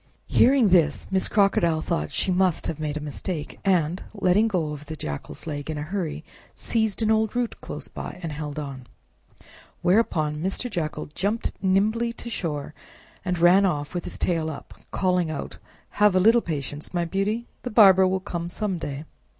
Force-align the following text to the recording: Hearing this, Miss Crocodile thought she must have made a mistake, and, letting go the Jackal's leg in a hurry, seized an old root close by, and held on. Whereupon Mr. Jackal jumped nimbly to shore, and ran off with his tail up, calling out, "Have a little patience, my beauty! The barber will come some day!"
Hearing 0.29 0.69
this, 0.69 1.05
Miss 1.11 1.27
Crocodile 1.27 1.83
thought 1.83 2.11
she 2.11 2.31
must 2.31 2.65
have 2.65 2.79
made 2.79 2.97
a 2.97 2.99
mistake, 2.99 3.59
and, 3.63 4.01
letting 4.15 4.47
go 4.47 4.75
the 4.75 4.95
Jackal's 4.95 5.45
leg 5.45 5.69
in 5.69 5.77
a 5.77 5.83
hurry, 5.83 6.23
seized 6.55 7.03
an 7.03 7.11
old 7.11 7.35
root 7.35 7.61
close 7.61 7.87
by, 7.87 8.17
and 8.23 8.31
held 8.31 8.57
on. 8.57 8.87
Whereupon 9.83 10.37
Mr. 10.37 10.71
Jackal 10.71 11.05
jumped 11.13 11.51
nimbly 11.61 12.13
to 12.13 12.31
shore, 12.31 12.73
and 13.23 13.37
ran 13.37 13.63
off 13.63 13.93
with 13.93 14.05
his 14.05 14.17
tail 14.17 14.49
up, 14.49 14.73
calling 14.89 15.29
out, 15.29 15.59
"Have 15.99 16.15
a 16.15 16.19
little 16.19 16.41
patience, 16.41 16.95
my 16.95 17.05
beauty! 17.05 17.45
The 17.61 17.69
barber 17.69 18.07
will 18.07 18.21
come 18.21 18.49
some 18.49 18.79
day!" 18.79 19.05